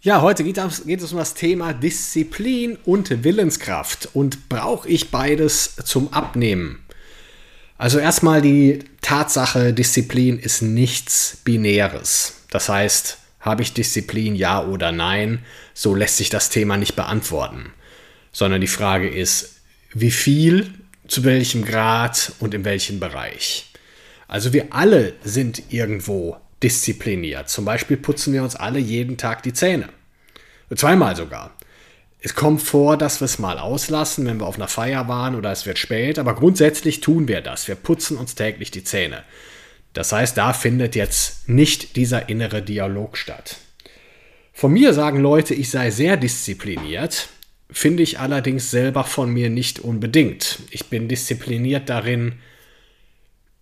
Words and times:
Ja, 0.00 0.22
heute 0.22 0.44
geht 0.44 0.58
es, 0.58 0.86
geht 0.86 1.02
es 1.02 1.10
um 1.10 1.18
das 1.18 1.34
Thema 1.34 1.72
Disziplin 1.72 2.78
und 2.84 3.24
Willenskraft. 3.24 4.08
Und 4.12 4.48
brauche 4.48 4.88
ich 4.88 5.10
beides 5.10 5.74
zum 5.74 6.12
Abnehmen? 6.12 6.84
Also 7.78 7.98
erstmal 7.98 8.40
die 8.40 8.78
Tatsache, 9.00 9.72
Disziplin 9.72 10.38
ist 10.38 10.62
nichts 10.62 11.38
Binäres. 11.42 12.42
Das 12.50 12.68
heißt, 12.68 13.18
habe 13.40 13.62
ich 13.62 13.72
Disziplin, 13.72 14.36
ja 14.36 14.64
oder 14.64 14.92
nein? 14.92 15.40
So 15.74 15.96
lässt 15.96 16.18
sich 16.18 16.30
das 16.30 16.48
Thema 16.48 16.76
nicht 16.76 16.94
beantworten. 16.94 17.72
Sondern 18.30 18.60
die 18.60 18.68
Frage 18.68 19.08
ist, 19.08 19.56
wie 19.92 20.12
viel, 20.12 20.74
zu 21.08 21.24
welchem 21.24 21.64
Grad 21.64 22.34
und 22.38 22.54
in 22.54 22.64
welchem 22.64 23.00
Bereich. 23.00 23.72
Also 24.28 24.52
wir 24.52 24.68
alle 24.70 25.14
sind 25.24 25.72
irgendwo 25.72 26.36
diszipliniert. 26.62 27.48
Zum 27.48 27.64
Beispiel 27.64 27.96
putzen 27.96 28.32
wir 28.32 28.42
uns 28.42 28.56
alle 28.56 28.78
jeden 28.78 29.16
Tag 29.16 29.42
die 29.42 29.52
Zähne. 29.52 29.88
Zweimal 30.74 31.16
sogar. 31.16 31.56
Es 32.20 32.34
kommt 32.34 32.62
vor, 32.62 32.96
dass 32.96 33.20
wir 33.20 33.26
es 33.26 33.38
mal 33.38 33.58
auslassen, 33.58 34.26
wenn 34.26 34.40
wir 34.40 34.46
auf 34.46 34.56
einer 34.56 34.68
Feier 34.68 35.06
waren 35.06 35.36
oder 35.36 35.52
es 35.52 35.66
wird 35.66 35.78
spät, 35.78 36.18
aber 36.18 36.34
grundsätzlich 36.34 37.00
tun 37.00 37.28
wir 37.28 37.40
das. 37.40 37.68
Wir 37.68 37.76
putzen 37.76 38.16
uns 38.16 38.34
täglich 38.34 38.70
die 38.70 38.82
Zähne. 38.82 39.22
Das 39.92 40.12
heißt, 40.12 40.36
da 40.36 40.52
findet 40.52 40.96
jetzt 40.96 41.48
nicht 41.48 41.96
dieser 41.96 42.28
innere 42.28 42.60
Dialog 42.60 43.16
statt. 43.16 43.56
Von 44.52 44.72
mir 44.72 44.92
sagen 44.92 45.20
Leute, 45.20 45.54
ich 45.54 45.70
sei 45.70 45.90
sehr 45.90 46.16
diszipliniert, 46.16 47.28
finde 47.70 48.02
ich 48.02 48.18
allerdings 48.18 48.70
selber 48.70 49.04
von 49.04 49.30
mir 49.30 49.50
nicht 49.50 49.78
unbedingt. 49.78 50.58
Ich 50.70 50.86
bin 50.86 51.06
diszipliniert 51.06 51.88
darin, 51.88 52.40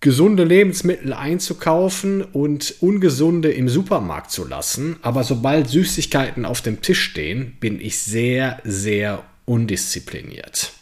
gesunde 0.00 0.44
Lebensmittel 0.44 1.12
einzukaufen 1.12 2.22
und 2.22 2.74
ungesunde 2.80 3.50
im 3.50 3.68
Supermarkt 3.68 4.30
zu 4.30 4.46
lassen. 4.46 4.96
Aber 5.02 5.24
sobald 5.24 5.68
Süßigkeiten 5.68 6.44
auf 6.44 6.60
dem 6.60 6.82
Tisch 6.82 7.02
stehen, 7.02 7.56
bin 7.60 7.80
ich 7.80 7.98
sehr, 7.98 8.60
sehr 8.64 9.24
undiszipliniert. 9.46 10.72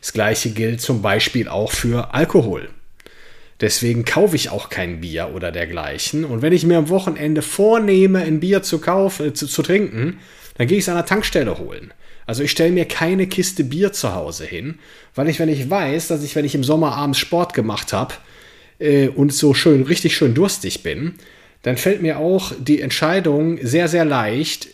Das 0.00 0.12
gleiche 0.12 0.50
gilt 0.50 0.80
zum 0.80 1.00
Beispiel 1.00 1.48
auch 1.48 1.72
für 1.72 2.12
Alkohol. 2.12 2.68
Deswegen 3.60 4.04
kaufe 4.04 4.36
ich 4.36 4.50
auch 4.50 4.68
kein 4.68 5.00
Bier 5.00 5.30
oder 5.34 5.52
dergleichen. 5.52 6.24
Und 6.24 6.42
wenn 6.42 6.52
ich 6.52 6.66
mir 6.66 6.76
am 6.76 6.88
Wochenende 6.88 7.40
vornehme, 7.40 8.18
ein 8.20 8.40
Bier 8.40 8.62
zu 8.62 8.80
kaufen, 8.80 9.28
äh, 9.28 9.32
zu, 9.32 9.46
zu 9.46 9.62
trinken, 9.62 10.18
dann 10.54 10.66
gehe 10.66 10.78
ich 10.78 10.84
es 10.84 10.88
an 10.88 10.96
der 10.96 11.06
Tankstelle 11.06 11.58
holen. 11.58 11.92
Also 12.26 12.42
ich 12.42 12.50
stelle 12.50 12.72
mir 12.72 12.86
keine 12.86 13.26
Kiste 13.26 13.64
Bier 13.64 13.92
zu 13.92 14.14
Hause 14.14 14.44
hin, 14.44 14.78
weil 15.14 15.28
ich, 15.28 15.38
wenn 15.38 15.48
ich 15.48 15.68
weiß, 15.68 16.08
dass 16.08 16.22
ich, 16.22 16.34
wenn 16.36 16.44
ich 16.44 16.54
im 16.54 16.64
Sommer 16.64 16.96
abends 16.96 17.18
Sport 17.18 17.52
gemacht 17.52 17.92
habe 17.92 18.14
äh, 18.78 19.08
und 19.08 19.32
so 19.32 19.52
schön, 19.52 19.82
richtig 19.82 20.16
schön 20.16 20.34
durstig 20.34 20.82
bin, 20.82 21.14
dann 21.62 21.76
fällt 21.76 22.02
mir 22.02 22.18
auch 22.18 22.52
die 22.58 22.80
Entscheidung 22.80 23.58
sehr, 23.62 23.88
sehr 23.88 24.04
leicht 24.04 24.68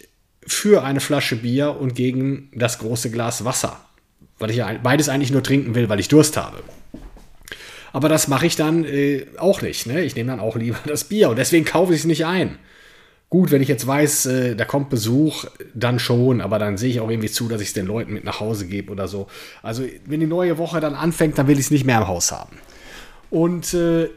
für 0.47 0.85
eine 0.85 1.01
Flasche 1.01 1.37
Bier 1.37 1.77
und 1.79 1.95
gegen 1.95 2.51
das 2.55 2.79
große 2.79 3.11
Glas 3.11 3.45
Wasser. 3.45 3.81
Weil 4.39 4.51
ich 4.51 4.63
beides 4.83 5.09
eigentlich 5.09 5.31
nur 5.31 5.43
trinken 5.43 5.75
will, 5.75 5.89
weil 5.89 6.01
ich 6.01 6.09
Durst 6.09 6.37
habe. 6.37 6.63
Aber 7.93 8.09
das 8.09 8.29
mache 8.29 8.47
ich 8.47 8.57
dann 8.57 8.85
äh, 8.85 9.27
auch 9.39 9.63
nicht. 9.63 9.87
Ne? 9.87 10.03
Ich 10.03 10.15
nehme 10.15 10.31
dann 10.31 10.41
auch 10.41 10.57
lieber 10.57 10.79
das 10.87 11.05
Bier 11.05 11.31
und 11.31 11.37
deswegen 11.37 11.65
kaufe 11.65 11.93
ich 11.93 12.01
es 12.01 12.07
nicht 12.07 12.27
ein. 12.27 12.59
Gut, 13.31 13.53
wenn 13.53 13.63
ich 13.63 13.69
jetzt 13.69 13.87
weiß, 13.87 14.27
äh, 14.27 14.57
da 14.57 14.65
kommt 14.65 14.91
Besuch, 14.91 15.45
dann 15.73 16.01
schon, 16.01 16.41
aber 16.41 16.59
dann 16.59 16.77
sehe 16.77 16.91
ich 16.91 17.01
auch 17.01 17.09
irgendwie 17.09 17.31
zu, 17.31 17.49
dass 17.49 17.61
ich 17.61 17.69
es 17.69 17.75
den 17.75 17.87
Leuten 17.87 18.13
mit 18.13 18.25
nach 18.25 18.41
Hause 18.41 18.67
gebe 18.67 18.91
oder 18.91 19.07
so. 19.07 19.29
Also, 19.63 19.85
wenn 20.05 20.19
die 20.19 20.27
neue 20.27 20.59
Woche 20.59 20.81
dann 20.81 20.97
anfängt, 20.97 21.39
dann 21.39 21.47
will 21.47 21.59
ich 21.59 21.67
es 21.67 21.71
nicht 21.71 21.85
mehr 21.85 21.99
im 21.99 22.09
Haus 22.09 22.33
haben. 22.33 22.59
Und 23.31 23.73
äh, 23.73 24.11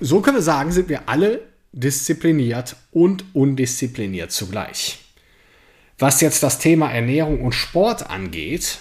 so 0.00 0.20
können 0.20 0.38
wir 0.38 0.42
sagen, 0.42 0.72
sind 0.72 0.88
wir 0.88 1.08
alle 1.08 1.42
diszipliniert 1.72 2.74
und 2.90 3.24
undiszipliniert 3.34 4.32
zugleich. 4.32 4.98
Was 6.00 6.20
jetzt 6.20 6.42
das 6.42 6.58
Thema 6.58 6.90
Ernährung 6.90 7.40
und 7.40 7.52
Sport 7.52 8.10
angeht, 8.10 8.78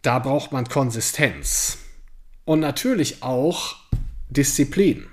da 0.00 0.18
braucht 0.20 0.52
man 0.52 0.66
Konsistenz 0.66 1.78
und 2.46 2.60
natürlich 2.60 3.22
auch 3.22 3.76
Disziplin. 4.30 5.06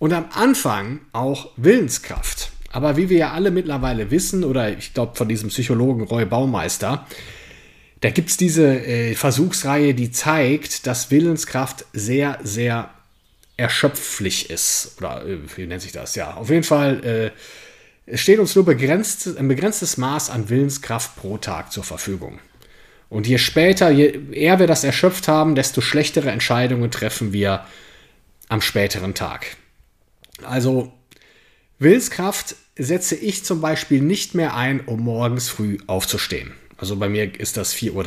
Und 0.00 0.12
am 0.12 0.24
Anfang 0.32 0.98
auch 1.12 1.50
Willenskraft. 1.56 2.50
Aber 2.72 2.96
wie 2.96 3.08
wir 3.08 3.18
ja 3.18 3.32
alle 3.32 3.52
mittlerweile 3.52 4.10
wissen, 4.10 4.42
oder 4.42 4.76
ich 4.76 4.92
glaube 4.92 5.14
von 5.14 5.28
diesem 5.28 5.50
Psychologen 5.50 6.02
Roy 6.02 6.24
Baumeister, 6.24 7.06
da 8.00 8.10
gibt 8.10 8.30
es 8.30 8.36
diese 8.36 8.66
äh, 8.66 9.14
Versuchsreihe, 9.14 9.94
die 9.94 10.10
zeigt, 10.10 10.88
dass 10.88 11.12
Willenskraft 11.12 11.84
sehr, 11.92 12.40
sehr 12.42 12.90
erschöpflich 13.56 14.50
ist. 14.50 14.96
Oder 14.98 15.24
äh, 15.24 15.38
wie 15.56 15.66
nennt 15.66 15.82
sich 15.82 15.92
das? 15.92 16.16
Ja, 16.16 16.34
auf 16.34 16.50
jeden 16.50 16.64
Fall 16.64 17.04
äh, 17.04 17.30
es 18.12 18.20
steht 18.20 18.40
uns 18.40 18.56
nur 18.56 18.64
begrenzt, 18.64 19.38
ein 19.38 19.46
begrenztes 19.46 19.96
Maß 19.96 20.30
an 20.30 20.48
Willenskraft 20.48 21.16
pro 21.16 21.38
Tag 21.38 21.70
zur 21.70 21.84
Verfügung. 21.84 22.40
Und 23.08 23.26
je 23.26 23.38
später, 23.38 23.90
je 23.90 24.18
eher 24.32 24.58
wir 24.58 24.66
das 24.66 24.82
erschöpft 24.82 25.28
haben, 25.28 25.54
desto 25.54 25.80
schlechtere 25.80 26.30
Entscheidungen 26.30 26.90
treffen 26.90 27.32
wir 27.32 27.64
am 28.48 28.60
späteren 28.62 29.14
Tag. 29.14 29.56
Also 30.44 30.92
Willenskraft 31.78 32.56
setze 32.76 33.14
ich 33.16 33.44
zum 33.44 33.60
Beispiel 33.60 34.00
nicht 34.00 34.34
mehr 34.34 34.54
ein, 34.54 34.80
um 34.80 35.00
morgens 35.00 35.48
früh 35.48 35.78
aufzustehen. 35.86 36.52
Also 36.76 36.96
bei 36.96 37.08
mir 37.08 37.38
ist 37.38 37.56
das 37.56 37.74
4.30 37.74 37.92
Uhr. 37.92 38.04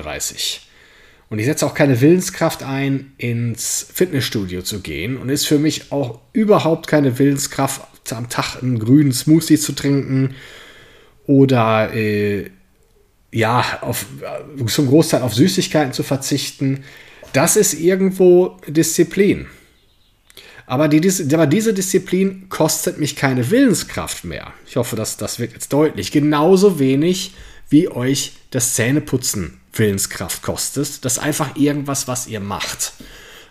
Und 1.30 1.40
ich 1.40 1.46
setze 1.46 1.66
auch 1.66 1.74
keine 1.74 2.00
Willenskraft 2.00 2.64
ein, 2.64 3.14
ins 3.18 3.88
Fitnessstudio 3.92 4.62
zu 4.62 4.82
gehen. 4.82 5.18
Und 5.18 5.30
ist 5.30 5.48
für 5.48 5.58
mich 5.58 5.92
auch 5.92 6.20
überhaupt 6.34 6.88
keine 6.88 7.18
Willenskraft, 7.18 7.82
am 8.12 8.30
Tag 8.30 8.62
einen 8.62 8.80
grünen 8.80 9.14
Smoothie 9.14 9.58
zu 9.58 9.74
trinken 9.74 10.36
oder 11.26 11.94
äh, 11.94 12.52
ja, 13.32 13.80
auf, 13.82 14.06
zum 14.68 14.88
Großteil 14.88 15.22
auf 15.22 15.34
Süßigkeiten 15.34 15.94
zu 15.94 16.04
verzichten. 16.04 16.84
Das 17.32 17.56
ist 17.56 17.74
irgendwo 17.74 18.58
Disziplin. 18.68 19.48
Aber, 20.66 20.88
die, 20.88 21.12
aber 21.34 21.48
diese 21.48 21.74
Disziplin 21.74 22.48
kostet 22.50 22.98
mich 22.98 23.16
keine 23.16 23.50
Willenskraft 23.50 24.24
mehr. 24.24 24.54
Ich 24.66 24.78
hoffe, 24.78 24.96
dass 24.96 25.18
das 25.18 25.40
wird 25.40 25.54
jetzt 25.54 25.74
deutlich. 25.74 26.12
Genauso 26.12 26.80
wenig 26.80 27.34
wie 27.70 27.90
euch 27.90 28.34
das 28.52 28.76
Zähneputzen 28.76 29.60
Willenskraft 29.74 30.42
kostet. 30.42 31.04
Das 31.04 31.14
ist 31.14 31.20
einfach 31.20 31.56
irgendwas, 31.56 32.08
was 32.08 32.28
ihr 32.28 32.40
macht. 32.40 32.94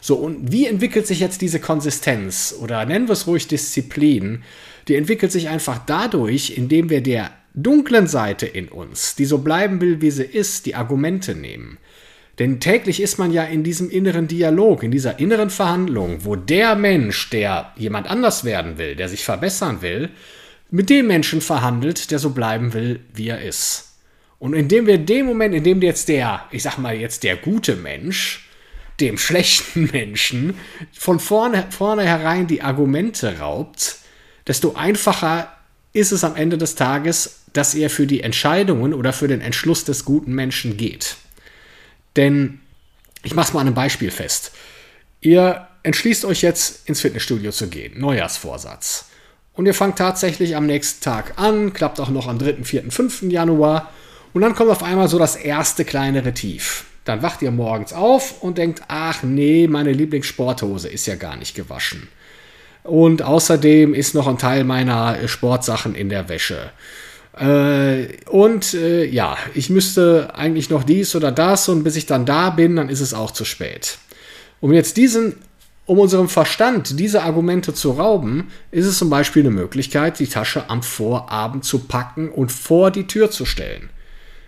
So, 0.00 0.17
und 0.17 0.50
wie 0.50 0.67
entwickelt 0.67 1.06
sich 1.06 1.21
jetzt 1.21 1.43
diese 1.43 1.61
Konsistenz? 1.61 2.55
Oder 2.61 2.84
nennen 2.87 3.09
wir 3.09 3.12
es 3.12 3.27
ruhig 3.27 3.47
Disziplin. 3.47 4.43
Die 4.89 4.97
entwickelt 4.97 5.31
sich 5.31 5.49
einfach 5.49 5.81
dadurch, 5.87 6.56
indem 6.56 6.91
wir 6.91 7.03
der 7.03 7.31
dunklen 7.55 8.06
Seite 8.06 8.47
in 8.47 8.69
uns, 8.69 9.15
die 9.15 9.27
so 9.27 9.39
bleiben 9.39 9.81
will, 9.81 10.00
wie 10.00 10.11
sie 10.11 10.25
ist, 10.25 10.67
die 10.67 10.75
Argumente 10.75 11.35
nehmen. 11.35 11.79
Denn 12.38 12.61
täglich 12.61 13.00
ist 13.00 13.19
man 13.19 13.31
ja 13.31 13.44
in 13.44 13.62
diesem 13.62 13.90
inneren 13.90 14.26
Dialog, 14.26 14.82
in 14.82 14.90
dieser 14.90 15.19
inneren 15.19 15.50
Verhandlung, 15.50 16.25
wo 16.25 16.34
der 16.34 16.75
Mensch, 16.76 17.29
der 17.31 17.73
jemand 17.76 18.08
anders 18.08 18.44
werden 18.44 18.79
will, 18.79 18.96
der 18.96 19.08
sich 19.08 19.25
verbessern 19.25 19.82
will, 19.82 20.11
mit 20.70 20.88
dem 20.88 21.06
Menschen 21.06 21.43
verhandelt, 21.43 22.11
der 22.11 22.19
so 22.19 22.31
bleiben 22.31 22.73
will, 22.73 23.00
wie 23.12 23.29
er 23.29 23.43
ist. 23.43 23.96
Und 24.38 24.55
indem 24.55 24.87
wir 24.87 24.99
dem 24.99 25.26
Moment, 25.26 25.55
in 25.55 25.62
dem 25.62 25.82
jetzt 25.82 26.08
der, 26.08 26.46
ich 26.50 26.62
sag 26.62 26.79
mal 26.79 26.96
jetzt 26.96 27.23
der 27.23 27.37
gute 27.37 27.76
Mensch, 27.76 28.49
dem 28.99 29.19
schlechten 29.19 29.90
Menschen 29.93 30.55
von 30.93 31.20
vorne, 31.20 31.67
vornherein 31.70 32.46
die 32.46 32.62
Argumente 32.62 33.38
raubt, 33.38 33.99
desto 34.46 34.75
einfacher 34.75 35.52
ist 35.93 36.12
es 36.12 36.25
am 36.25 36.37
Ende 36.37 36.56
des 36.56 36.75
Tages, 36.75 37.43
dass 37.52 37.75
er 37.75 37.90
für 37.90 38.06
die 38.06 38.23
Entscheidungen 38.23 38.94
oder 38.94 39.12
für 39.12 39.28
den 39.28 39.43
Entschluss 39.43 39.85
des 39.85 40.06
guten 40.06 40.32
Menschen 40.32 40.78
geht. 40.78 41.17
Denn 42.17 42.61
ich 43.23 43.35
mache 43.35 43.49
es 43.49 43.53
mal 43.53 43.61
an 43.61 43.69
einem 43.69 43.76
Beispiel 43.76 44.11
fest. 44.11 44.53
Ihr 45.20 45.69
entschließt 45.82 46.25
euch 46.25 46.43
jetzt 46.43 46.88
ins 46.88 47.00
Fitnessstudio 47.00 47.53
zu 47.53 47.69
gehen, 47.69 47.99
Neujahrsvorsatz. 48.00 49.06
Und 49.55 49.67
ihr 49.67 49.75
fangt 49.75 49.99
tatsächlich 49.99 50.56
am 50.56 50.67
nächsten 50.67 51.03
Tag 51.03 51.35
an, 51.37 51.73
klappt 51.73 52.00
auch 52.00 52.09
noch 52.09 52.26
am 52.26 52.38
3., 52.38 52.64
4., 52.64 52.91
5. 52.91 53.23
Januar. 53.23 53.91
Und 54.32 54.43
dann 54.43 54.55
kommt 54.55 54.70
auf 54.70 54.82
einmal 54.82 55.09
so 55.09 55.19
das 55.19 55.37
erste 55.37 55.85
kleinere 55.85 56.32
Tief. 56.32 56.87
Dann 57.05 57.23
wacht 57.23 57.43
ihr 57.43 57.50
morgens 57.50 57.93
auf 57.93 58.43
und 58.43 58.59
denkt, 58.59 58.82
ach 58.88 59.23
nee, 59.23 59.67
meine 59.67 59.93
Lieblingssporthose 59.93 60.88
ist 60.88 61.06
ja 61.06 61.17
gar 61.17 61.37
nicht 61.37 61.55
gewaschen. 61.55 62.09
Und 62.85 63.23
außerdem 63.23 63.94
ist 63.94 64.14
noch 64.14 64.26
ein 64.26 64.38
Teil 64.38 64.64
meiner 64.64 65.29
Sportsachen 65.29 65.94
in 65.94 66.09
der 66.09 66.29
Wäsche. 66.29 66.70
Äh, 67.38 68.08
und 68.26 68.75
äh, 68.75 69.05
ja, 69.05 69.38
ich 69.55 69.70
müsste 69.70 70.34
eigentlich 70.34 70.70
noch 70.70 70.84
dies 70.84 71.14
oder 71.14 71.32
das 71.32 71.69
und 71.69 71.82
bis 71.82 71.96
ich 71.96 72.06
dann 72.06 72.26
da 72.26 72.50
bin, 72.50 72.76
dann 72.76 72.88
ist 72.88 73.00
es 73.00 73.14
auch 73.14 73.31
zu 73.31 73.44
spät. 73.44 73.99
Um 74.61 74.73
jetzt 74.73 74.96
diesen, 74.96 75.37
um 75.87 75.99
unserem 75.99 76.29
Verstand 76.29 76.99
diese 77.00 77.23
Argumente 77.23 77.75
zu 77.75 77.93
rauben, 77.93 78.49
ist 78.70 78.87
es 78.87 78.99
zum 78.99 79.11
Beispiel 79.11 79.43
eine 79.43 79.50
Möglichkeit, 79.50 80.19
die 80.19 80.26
Tasche 80.26 80.69
am 80.69 80.82
Vorabend 80.82 81.64
zu 81.64 81.81
packen 81.81 82.29
und 82.29 82.52
vor 82.52 82.90
die 82.90 83.06
Tür 83.06 83.31
zu 83.31 83.46
stellen. 83.46 83.90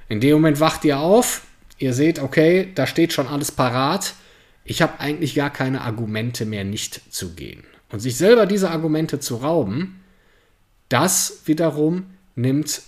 In 0.09 0.21
dem 0.21 0.35
Moment 0.35 0.61
wacht 0.61 0.85
ihr 0.85 0.99
auf, 0.99 1.43
ihr 1.79 1.95
seht, 1.95 2.19
okay, 2.19 2.71
da 2.75 2.87
steht 2.87 3.13
schon 3.13 3.27
alles 3.27 3.51
parat. 3.51 4.15
Ich 4.65 4.83
habe 4.83 5.01
eigentlich 5.01 5.35
gar 5.35 5.51
keine 5.51 5.81
Argumente 5.81 6.45
mehr, 6.45 6.65
nicht 6.65 7.01
zu 7.13 7.35
gehen. 7.35 7.65
Und 7.91 8.01
sich 8.01 8.17
selber 8.17 8.47
diese 8.47 8.71
Argumente 8.71 9.21
zu 9.21 9.37
rauben, 9.37 10.01
das 10.89 11.41
wiederum 11.47 12.07
nimmt, 12.35 12.83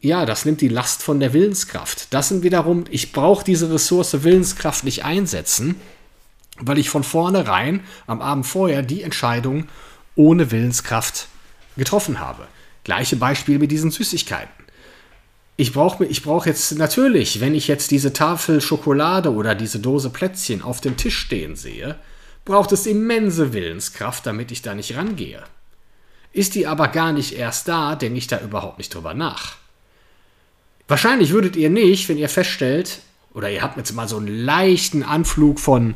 ja, 0.00 0.26
das 0.26 0.44
nimmt 0.44 0.60
die 0.60 0.68
Last 0.68 1.02
von 1.02 1.20
der 1.20 1.32
Willenskraft. 1.32 2.12
Das 2.12 2.28
sind 2.28 2.42
wiederum, 2.42 2.84
ich 2.90 3.12
brauche 3.12 3.44
diese 3.44 3.72
Ressource 3.72 4.24
Willenskraft 4.24 4.84
nicht 4.84 5.04
einsetzen, 5.04 5.76
weil 6.58 6.78
ich 6.78 6.90
von 6.90 7.04
vornherein 7.04 7.80
am 8.06 8.20
Abend 8.20 8.46
vorher 8.46 8.82
die 8.82 9.02
Entscheidung 9.02 9.68
ohne 10.14 10.50
Willenskraft 10.50 11.28
getroffen 11.76 12.20
habe. 12.20 12.46
Gleiche 12.84 13.16
Beispiel 13.16 13.58
mit 13.58 13.70
diesen 13.70 13.90
Süßigkeiten. 13.90 14.62
Ich 15.56 15.72
brauche 15.72 16.04
ich 16.04 16.22
brauch 16.22 16.46
jetzt 16.46 16.72
natürlich, 16.78 17.40
wenn 17.40 17.54
ich 17.54 17.68
jetzt 17.68 17.90
diese 17.90 18.12
Tafel 18.12 18.60
Schokolade 18.60 19.32
oder 19.32 19.54
diese 19.54 19.78
Dose 19.78 20.10
Plätzchen 20.10 20.62
auf 20.62 20.80
dem 20.80 20.96
Tisch 20.96 21.16
stehen 21.16 21.56
sehe, 21.56 21.96
braucht 22.44 22.72
es 22.72 22.86
immense 22.86 23.52
Willenskraft, 23.52 24.26
damit 24.26 24.50
ich 24.50 24.62
da 24.62 24.74
nicht 24.74 24.96
rangehe. 24.96 25.44
Ist 26.32 26.54
die 26.54 26.66
aber 26.66 26.88
gar 26.88 27.12
nicht 27.12 27.36
erst 27.36 27.68
da, 27.68 27.94
denke 27.94 28.18
ich 28.18 28.26
da 28.26 28.40
überhaupt 28.40 28.78
nicht 28.78 28.94
drüber 28.94 29.14
nach. 29.14 29.56
Wahrscheinlich 30.88 31.30
würdet 31.30 31.56
ihr 31.56 31.70
nicht, 31.70 32.08
wenn 32.08 32.18
ihr 32.18 32.28
feststellt, 32.28 33.00
oder 33.34 33.50
ihr 33.50 33.62
habt 33.62 33.76
jetzt 33.76 33.94
mal 33.94 34.08
so 34.08 34.16
einen 34.16 34.44
leichten 34.44 35.02
Anflug 35.02 35.60
von, 35.60 35.94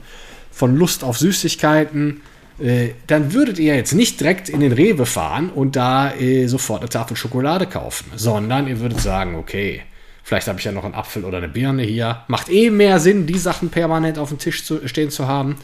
von 0.50 0.76
Lust 0.76 1.04
auf 1.04 1.18
Süßigkeiten, 1.18 2.20
äh, 2.58 2.90
dann 3.06 3.32
würdet 3.32 3.58
ihr 3.58 3.76
jetzt 3.76 3.92
nicht 3.92 4.20
direkt 4.20 4.48
in 4.48 4.60
den 4.60 4.72
Rewe 4.72 5.04
fahren 5.04 5.50
und 5.50 5.76
da 5.76 6.14
äh, 6.14 6.46
sofort 6.46 6.80
eine 6.80 6.88
Tafel 6.88 7.16
Schokolade 7.16 7.66
kaufen, 7.66 8.10
sondern 8.16 8.66
ihr 8.66 8.80
würdet 8.80 9.00
sagen, 9.00 9.34
okay, 9.34 9.82
vielleicht 10.22 10.48
habe 10.48 10.58
ich 10.58 10.64
ja 10.64 10.72
noch 10.72 10.84
einen 10.84 10.94
Apfel 10.94 11.24
oder 11.24 11.38
eine 11.38 11.48
Birne 11.48 11.82
hier. 11.82 12.24
Macht 12.28 12.48
eh 12.48 12.70
mehr 12.70 12.98
Sinn, 12.98 13.26
die 13.26 13.38
Sachen 13.38 13.68
permanent 13.68 14.18
auf 14.18 14.30
dem 14.30 14.38
Tisch 14.38 14.64
zu, 14.64 14.86
stehen 14.88 15.10
zu 15.10 15.26
haben. 15.26 15.56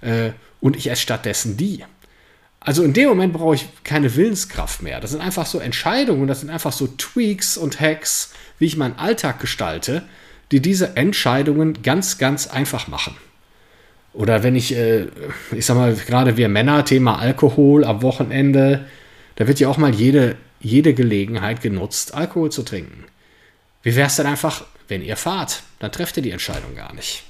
Äh, 0.00 0.30
und 0.60 0.76
ich 0.76 0.90
esse 0.90 1.02
stattdessen 1.02 1.56
die. 1.56 1.84
Also 2.60 2.84
in 2.84 2.92
dem 2.92 3.08
Moment 3.08 3.32
brauche 3.32 3.54
ich 3.54 3.68
keine 3.84 4.14
Willenskraft 4.14 4.82
mehr. 4.82 5.00
Das 5.00 5.12
sind 5.12 5.22
einfach 5.22 5.46
so 5.46 5.58
Entscheidungen, 5.58 6.26
das 6.28 6.40
sind 6.40 6.50
einfach 6.50 6.72
so 6.72 6.86
Tweaks 6.86 7.56
und 7.56 7.80
Hacks, 7.80 8.32
wie 8.58 8.66
ich 8.66 8.76
meinen 8.76 8.98
Alltag 8.98 9.40
gestalte, 9.40 10.02
die 10.52 10.60
diese 10.60 10.96
Entscheidungen 10.96 11.82
ganz, 11.82 12.18
ganz 12.18 12.46
einfach 12.46 12.86
machen. 12.86 13.16
Oder 14.12 14.42
wenn 14.42 14.56
ich, 14.56 14.76
äh, 14.76 15.06
ich 15.52 15.64
sag 15.64 15.76
mal, 15.76 15.94
gerade 15.94 16.36
wir 16.36 16.48
Männer, 16.48 16.84
Thema 16.84 17.18
Alkohol 17.18 17.84
am 17.84 18.02
Wochenende, 18.02 18.86
da 19.36 19.46
wird 19.46 19.60
ja 19.60 19.68
auch 19.68 19.78
mal 19.78 19.94
jede, 19.94 20.36
jede 20.60 20.92
Gelegenheit 20.92 21.62
genutzt, 21.62 22.14
Alkohol 22.14 22.50
zu 22.50 22.62
trinken. 22.62 23.04
Wie 23.82 23.96
wäre 23.96 24.08
es 24.08 24.16
denn 24.16 24.26
einfach, 24.26 24.64
wenn 24.88 25.02
ihr 25.02 25.16
fahrt? 25.16 25.62
Dann 25.78 25.92
trefft 25.92 26.16
ihr 26.18 26.22
die 26.22 26.32
Entscheidung 26.32 26.74
gar 26.74 26.92
nicht. 26.92 27.24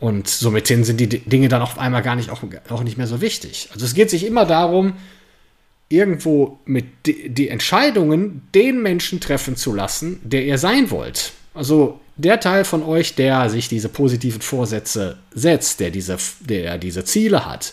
Und 0.00 0.28
somit 0.28 0.68
sind 0.68 1.00
die 1.00 1.08
Dinge 1.08 1.48
dann 1.48 1.62
auf 1.62 1.78
einmal 1.78 2.02
gar 2.02 2.14
nicht 2.14 2.30
auch, 2.30 2.42
auch 2.68 2.82
nicht 2.82 2.98
mehr 2.98 3.08
so 3.08 3.20
wichtig. 3.20 3.68
Also 3.72 3.84
es 3.84 3.94
geht 3.94 4.10
sich 4.10 4.24
immer 4.24 4.46
darum, 4.46 4.94
irgendwo 5.88 6.58
mit 6.66 6.86
die 7.04 7.48
Entscheidungen 7.48 8.46
den 8.54 8.82
Menschen 8.82 9.20
treffen 9.20 9.56
zu 9.56 9.74
lassen, 9.74 10.20
der 10.22 10.44
ihr 10.44 10.58
sein 10.58 10.90
wollt. 10.90 11.32
Also 11.54 11.98
der 12.16 12.40
Teil 12.40 12.64
von 12.64 12.82
euch, 12.82 13.14
der 13.14 13.48
sich 13.48 13.68
diese 13.68 13.88
positiven 13.88 14.40
Vorsätze 14.40 15.18
setzt, 15.32 15.80
der 15.80 15.90
diese, 15.90 16.18
der 16.40 16.78
diese 16.78 17.04
Ziele 17.04 17.46
hat, 17.46 17.72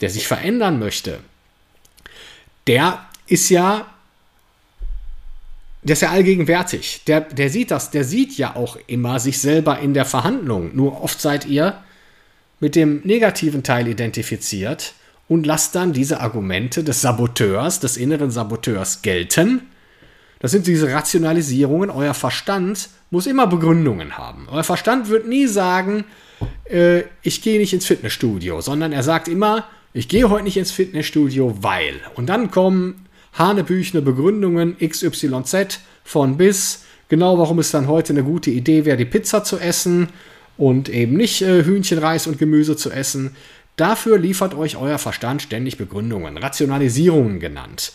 der 0.00 0.10
sich 0.10 0.26
verändern 0.26 0.78
möchte, 0.78 1.18
der 2.66 3.04
ist 3.26 3.50
ja 3.50 3.86
der 5.86 5.92
ist 5.92 6.02
ja 6.02 6.10
allgegenwärtig. 6.10 7.02
Der, 7.06 7.20
der 7.20 7.48
sieht 7.48 7.70
das, 7.70 7.92
der 7.92 8.02
sieht 8.02 8.36
ja 8.36 8.56
auch 8.56 8.76
immer 8.88 9.20
sich 9.20 9.38
selber 9.38 9.78
in 9.78 9.94
der 9.94 10.04
Verhandlung. 10.04 10.74
Nur 10.74 11.02
oft 11.02 11.20
seid 11.20 11.46
ihr 11.46 11.78
mit 12.58 12.74
dem 12.74 13.02
negativen 13.04 13.62
Teil 13.62 13.86
identifiziert 13.86 14.94
und 15.28 15.46
lasst 15.46 15.76
dann 15.76 15.92
diese 15.92 16.20
Argumente 16.20 16.82
des 16.82 17.02
Saboteurs, 17.02 17.78
des 17.78 17.96
inneren 17.96 18.32
Saboteurs 18.32 19.02
gelten. 19.02 19.62
Das 20.40 20.50
sind 20.50 20.66
diese 20.66 20.92
Rationalisierungen. 20.92 21.90
Euer 21.90 22.14
Verstand 22.14 22.88
muss 23.12 23.26
immer 23.26 23.46
Begründungen 23.46 24.18
haben. 24.18 24.48
Euer 24.50 24.64
Verstand 24.64 25.08
wird 25.08 25.28
nie 25.28 25.46
sagen, 25.46 26.04
äh, 26.68 27.02
ich 27.22 27.42
gehe 27.42 27.60
nicht 27.60 27.72
ins 27.72 27.86
Fitnessstudio, 27.86 28.60
sondern 28.60 28.92
er 28.92 29.04
sagt 29.04 29.28
immer, 29.28 29.66
ich 29.92 30.08
gehe 30.08 30.28
heute 30.28 30.44
nicht 30.44 30.56
ins 30.56 30.72
Fitnessstudio, 30.72 31.62
weil. 31.62 31.94
Und 32.16 32.26
dann 32.26 32.50
kommen 32.50 33.05
hanebüchene 33.36 34.02
Begründungen 34.02 34.76
XYZ 34.78 35.80
von 36.04 36.36
bis, 36.36 36.84
genau 37.08 37.38
warum 37.38 37.58
es 37.58 37.70
dann 37.70 37.86
heute 37.86 38.12
eine 38.12 38.24
gute 38.24 38.50
Idee 38.50 38.84
wäre, 38.84 38.96
die 38.96 39.04
Pizza 39.04 39.44
zu 39.44 39.58
essen 39.58 40.08
und 40.56 40.88
eben 40.88 41.16
nicht 41.16 41.42
äh, 41.42 41.64
Hühnchen, 41.64 42.02
und 42.02 42.38
Gemüse 42.38 42.76
zu 42.76 42.90
essen. 42.90 43.36
Dafür 43.76 44.18
liefert 44.18 44.54
euch 44.54 44.76
euer 44.76 44.98
Verstand 44.98 45.42
ständig 45.42 45.76
Begründungen, 45.76 46.38
Rationalisierungen 46.38 47.40
genannt. 47.40 47.92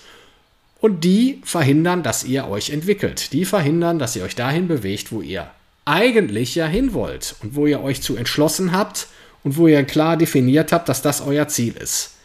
Und 0.79 1.03
die 1.03 1.41
verhindern, 1.43 2.03
dass 2.03 2.23
ihr 2.23 2.47
euch 2.47 2.69
entwickelt. 2.69 3.33
Die 3.33 3.45
verhindern, 3.45 3.99
dass 3.99 4.15
ihr 4.15 4.23
euch 4.23 4.35
dahin 4.35 4.67
bewegt, 4.67 5.11
wo 5.11 5.21
ihr 5.21 5.49
eigentlich 5.85 6.55
ja 6.55 6.67
hin 6.67 6.93
wollt 6.93 7.35
und 7.41 7.55
wo 7.55 7.65
ihr 7.65 7.81
euch 7.81 8.01
zu 8.01 8.15
entschlossen 8.15 8.71
habt 8.71 9.07
und 9.43 9.57
wo 9.57 9.67
ihr 9.67 9.83
klar 9.83 10.17
definiert 10.17 10.71
habt, 10.71 10.89
dass 10.89 11.01
das 11.01 11.21
euer 11.21 11.47
Ziel 11.47 11.75
ist. 11.77 12.15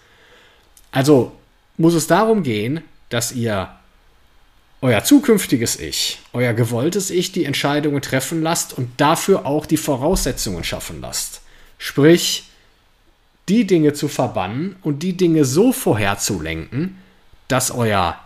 Also 0.91 1.33
muss 1.79 1.95
es 1.95 2.07
darum 2.07 2.43
gehen, 2.43 2.83
dass 3.09 3.33
ihr 3.33 3.69
euer 4.83 5.03
zukünftiges 5.05 5.79
Ich, 5.79 6.21
euer 6.33 6.53
gewolltes 6.53 7.11
Ich 7.11 7.33
die 7.33 7.45
Entscheidungen 7.45 8.03
treffen 8.03 8.43
lasst 8.43 8.77
und 8.77 8.91
dafür 8.99 9.47
auch 9.47 9.67
die 9.67 9.77
Voraussetzungen 9.77 10.65
schaffen 10.65 11.01
lasst. 11.01 11.41
Sprich, 11.79 12.45
die 13.49 13.67
Dinge 13.67 13.93
zu 13.93 14.09
verbannen 14.09 14.77
und 14.83 15.03
die 15.03 15.17
Dinge 15.17 15.45
so 15.45 15.73
vorherzulenken, 15.73 16.99
dass 17.49 17.71
euer 17.71 18.19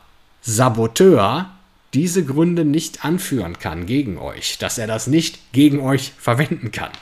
Saboteur 0.43 1.51
diese 1.93 2.25
Gründe 2.25 2.65
nicht 2.65 3.05
anführen 3.05 3.59
kann 3.59 3.87
gegen 3.87 4.19
euch, 4.19 4.59
dass 4.59 4.79
er 4.79 4.87
das 4.87 5.07
nicht 5.07 5.53
gegen 5.53 5.81
euch 5.81 6.13
verwenden 6.19 6.71
kann 6.71 6.93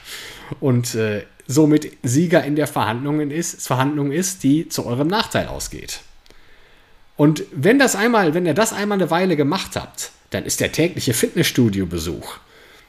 und 0.59 0.95
äh, 0.95 1.25
somit 1.47 1.91
Sieger 2.03 2.43
in 2.43 2.55
der 2.55 2.67
Verhandlung 2.67 3.31
ist, 3.31 3.65
Verhandlung 3.65 4.11
ist, 4.11 4.43
die 4.43 4.67
zu 4.67 4.85
eurem 4.85 5.07
Nachteil 5.07 5.47
ausgeht. 5.47 6.01
Und 7.19 7.43
wenn 7.51 7.79
das 7.79 7.97
einmal, 7.97 8.33
wenn 8.33 8.45
ihr 8.45 8.53
das 8.53 8.71
einmal 8.71 8.97
eine 8.97 9.11
Weile 9.11 9.35
gemacht 9.35 9.75
habt, 9.75 10.11
dann 10.29 10.45
ist 10.45 10.61
der 10.61 10.71
tägliche 10.71 11.13
Fitnessstudio-Besuch, 11.13 12.37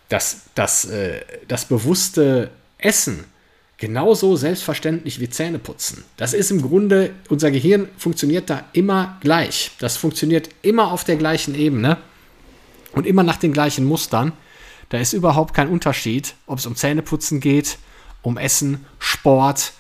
das, 0.09 0.43
das, 0.55 0.85
äh, 0.85 1.23
das 1.49 1.65
bewusste 1.65 2.53
Essen 2.79 3.25
genauso 3.77 4.37
selbstverständlich 4.37 5.19
wie 5.19 5.29
Zähneputzen. 5.29 6.05
Das 6.17 6.33
ist 6.33 6.53
im 6.53 6.63
Grunde, 6.63 7.11
unser 7.29 7.51
Gehirn 7.51 7.89
funktioniert 7.99 8.49
da 8.49 8.63
immer 8.73 9.19
gleich. 9.21 9.73
Das 9.81 9.97
funktioniert 9.97 10.49
immer 10.63 10.93
auf 10.93 11.03
der 11.03 11.17
gleichen 11.17 11.57
Ebene 11.57 11.97
und 12.93 13.09
immer 13.09 13.25
nach 13.25 13.39
den 13.39 13.53
gleichen 13.53 13.85
Mustern. 13.85 14.31
Da 14.91 14.99
ist 14.99 15.13
überhaupt 15.13 15.55
kein 15.55 15.67
Unterschied, 15.67 16.35
ob 16.47 16.61
es 16.61 16.67
um 16.67 16.77
Zähneputzen 16.77 17.41
geht, 17.41 17.79
um 18.23 18.39
Essen, 18.39 18.87
Sport, 19.01 19.73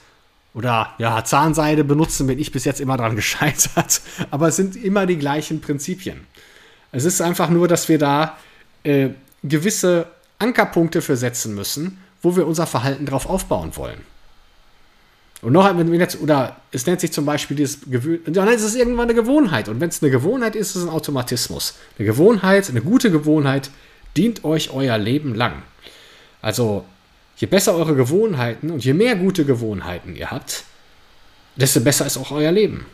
oder 0.54 0.94
ja, 0.98 1.24
Zahnseide 1.24 1.84
benutzen, 1.84 2.26
bin 2.26 2.38
ich 2.38 2.52
bis 2.52 2.64
jetzt 2.64 2.80
immer 2.80 2.96
dran 2.96 3.16
gescheitert. 3.16 4.00
Aber 4.30 4.48
es 4.48 4.56
sind 4.56 4.76
immer 4.76 5.06
die 5.06 5.18
gleichen 5.18 5.60
Prinzipien. 5.60 6.26
Es 6.92 7.04
ist 7.04 7.20
einfach 7.20 7.50
nur, 7.50 7.68
dass 7.68 7.88
wir 7.88 7.98
da 7.98 8.36
äh, 8.82 9.10
gewisse 9.42 10.06
Ankerpunkte 10.38 11.02
für 11.02 11.16
setzen 11.16 11.54
müssen, 11.54 11.98
wo 12.22 12.36
wir 12.36 12.46
unser 12.46 12.66
Verhalten 12.66 13.06
drauf 13.06 13.28
aufbauen 13.28 13.76
wollen. 13.76 14.00
Und 15.42 15.54
noch 15.54 15.64
wenn 15.78 15.90
wir 15.90 15.98
jetzt, 15.98 16.20
oder 16.20 16.56
es 16.70 16.84
nennt 16.84 17.00
sich 17.00 17.12
zum 17.12 17.24
Beispiel 17.24 17.56
dieses 17.56 17.80
Gewöhn, 17.86 18.20
dann 18.26 18.48
ist 18.48 18.62
es 18.62 18.74
irgendwann 18.74 19.08
eine 19.08 19.14
Gewohnheit. 19.14 19.68
Und 19.68 19.80
wenn 19.80 19.88
es 19.88 20.02
eine 20.02 20.10
Gewohnheit 20.10 20.54
ist, 20.54 20.70
ist 20.70 20.76
es 20.76 20.82
ein 20.82 20.90
Automatismus. 20.90 21.76
Eine 21.98 22.06
Gewohnheit, 22.06 22.68
eine 22.68 22.82
gute 22.82 23.10
Gewohnheit 23.10 23.70
dient 24.16 24.44
euch 24.44 24.70
euer 24.70 24.98
Leben 24.98 25.34
lang. 25.34 25.62
Also 26.42 26.84
je 27.40 27.46
besser 27.46 27.74
eure 27.74 27.94
Gewohnheiten 27.94 28.70
und 28.70 28.84
je 28.84 28.92
mehr 28.92 29.16
gute 29.16 29.46
Gewohnheiten 29.46 30.14
ihr 30.14 30.30
habt, 30.30 30.64
desto 31.56 31.80
besser 31.80 32.06
ist 32.06 32.18
auch 32.18 32.30
euer 32.30 32.52
Leben. 32.52 32.84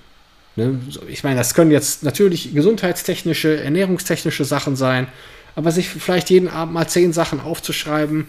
Ne? 0.55 0.79
Ich 1.09 1.25
meine, 1.25 1.37
das 1.37 1.53
können 1.53 1.73
jetzt 1.73 2.05
natürlich 2.05 2.55
gesundheitstechnische, 2.55 3.61
ernährungstechnische 3.61 4.45
Sachen 4.45 4.77
sein, 4.77 5.09
aber 5.57 5.73
sich 5.73 5.89
vielleicht 5.89 6.31
jeden 6.31 6.49
Abend 6.49 6.75
mal 6.75 6.87
zehn 6.87 7.13
Sachen 7.13 7.41
aufzuschreiben, 7.41 8.29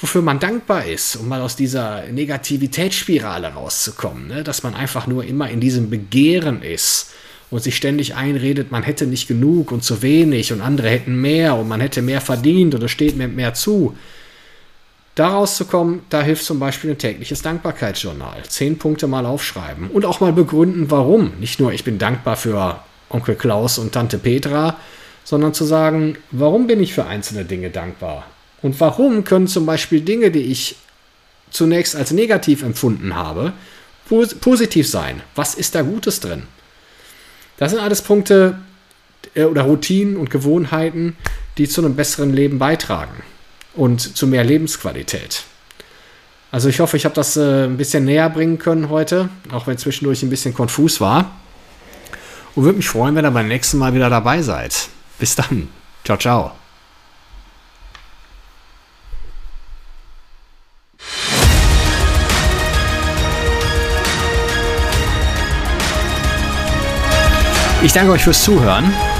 wofür 0.00 0.20
man 0.20 0.40
dankbar 0.40 0.84
ist, 0.84 1.14
um 1.14 1.28
mal 1.28 1.40
aus 1.40 1.54
dieser 1.54 2.02
Negativitätsspirale 2.08 3.54
rauszukommen, 3.54 4.26
ne? 4.26 4.42
dass 4.42 4.64
man 4.64 4.74
einfach 4.74 5.06
nur 5.06 5.24
immer 5.24 5.48
in 5.48 5.60
diesem 5.60 5.90
Begehren 5.90 6.60
ist 6.60 7.12
und 7.50 7.62
sich 7.62 7.76
ständig 7.76 8.16
einredet, 8.16 8.72
man 8.72 8.82
hätte 8.82 9.06
nicht 9.06 9.28
genug 9.28 9.70
und 9.70 9.84
zu 9.84 10.02
wenig 10.02 10.52
und 10.52 10.60
andere 10.60 10.88
hätten 10.90 11.20
mehr 11.20 11.54
und 11.54 11.68
man 11.68 11.80
hätte 11.80 12.02
mehr 12.02 12.20
verdient 12.20 12.74
oder 12.74 12.88
steht 12.88 13.16
mir 13.16 13.28
mehr 13.28 13.54
zu. 13.54 13.96
Da 15.16 15.28
rauszukommen, 15.28 16.02
da 16.10 16.20
hilft 16.20 16.44
zum 16.44 16.60
Beispiel 16.60 16.90
ein 16.90 16.98
tägliches 16.98 17.40
Dankbarkeitsjournal. 17.40 18.42
Zehn 18.48 18.76
Punkte 18.76 19.06
mal 19.06 19.24
aufschreiben 19.24 19.88
und 19.88 20.04
auch 20.04 20.20
mal 20.20 20.34
begründen, 20.34 20.90
warum. 20.90 21.32
Nicht 21.40 21.58
nur, 21.58 21.72
ich 21.72 21.84
bin 21.84 21.98
dankbar 21.98 22.36
für 22.36 22.80
Onkel 23.08 23.34
Klaus 23.34 23.78
und 23.78 23.92
Tante 23.92 24.18
Petra, 24.18 24.76
sondern 25.24 25.54
zu 25.54 25.64
sagen, 25.64 26.18
warum 26.32 26.66
bin 26.66 26.82
ich 26.82 26.92
für 26.92 27.06
einzelne 27.06 27.46
Dinge 27.46 27.70
dankbar? 27.70 28.26
Und 28.60 28.78
warum 28.78 29.24
können 29.24 29.46
zum 29.46 29.64
Beispiel 29.64 30.02
Dinge, 30.02 30.30
die 30.30 30.52
ich 30.52 30.76
zunächst 31.50 31.96
als 31.96 32.10
negativ 32.10 32.62
empfunden 32.62 33.14
habe, 33.14 33.54
positiv 34.42 34.86
sein? 34.86 35.22
Was 35.34 35.54
ist 35.54 35.74
da 35.74 35.80
Gutes 35.80 36.20
drin? 36.20 36.42
Das 37.56 37.70
sind 37.70 37.80
alles 37.80 38.02
Punkte 38.02 38.58
äh, 39.34 39.44
oder 39.44 39.62
Routinen 39.62 40.18
und 40.18 40.28
Gewohnheiten, 40.28 41.16
die 41.56 41.66
zu 41.66 41.80
einem 41.80 41.96
besseren 41.96 42.34
Leben 42.34 42.58
beitragen 42.58 43.22
und 43.76 44.16
zu 44.16 44.26
mehr 44.26 44.44
Lebensqualität. 44.44 45.44
Also 46.50 46.68
ich 46.68 46.80
hoffe, 46.80 46.96
ich 46.96 47.04
habe 47.04 47.14
das 47.14 47.36
äh, 47.36 47.64
ein 47.64 47.76
bisschen 47.76 48.04
näher 48.04 48.30
bringen 48.30 48.58
können 48.58 48.88
heute, 48.88 49.28
auch 49.52 49.66
wenn 49.66 49.78
zwischendurch 49.78 50.22
ein 50.22 50.30
bisschen 50.30 50.54
konfus 50.54 51.00
war. 51.00 51.32
Und 52.54 52.64
würde 52.64 52.78
mich 52.78 52.88
freuen, 52.88 53.14
wenn 53.14 53.24
ihr 53.24 53.30
beim 53.30 53.48
nächsten 53.48 53.78
Mal 53.78 53.94
wieder 53.94 54.08
dabei 54.08 54.40
seid. 54.42 54.88
Bis 55.18 55.34
dann. 55.34 55.68
Ciao, 56.04 56.16
ciao. 56.16 56.52
Ich 67.82 67.92
danke 67.92 68.12
euch 68.12 68.22
fürs 68.22 68.42
Zuhören. 68.42 68.90